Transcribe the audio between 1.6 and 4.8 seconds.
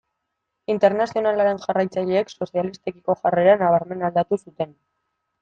jarraitzaileek sozialistekiko jarrera nabarmen aldatu zuten.